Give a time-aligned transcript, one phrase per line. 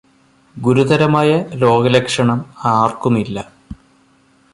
[0.55, 1.29] ഗുരുതരമായ
[1.53, 2.39] രോഗലക്ഷണം
[2.71, 3.37] ആര്ക്കുമില്ല.